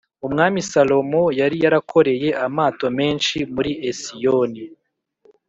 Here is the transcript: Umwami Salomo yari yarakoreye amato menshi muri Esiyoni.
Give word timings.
Umwami 0.27 0.59
Salomo 0.71 1.23
yari 1.39 1.55
yarakoreye 1.63 2.29
amato 2.45 2.85
menshi 2.99 3.37
muri 3.53 3.71
Esiyoni. 3.89 4.63